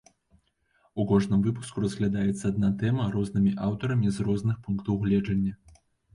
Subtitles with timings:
[1.03, 5.53] У кожным выпуску разглядаецца адна тэма рознымі аўтарамі з розных пунктаў гледжання.